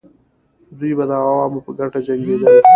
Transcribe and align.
دوی 0.79 0.93
به 0.97 1.03
د 1.09 1.11
عوامو 1.21 1.59
په 1.65 1.71
ګټه 1.79 1.99
جنګېدل. 2.07 2.55